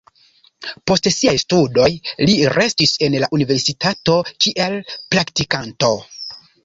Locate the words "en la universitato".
3.09-4.17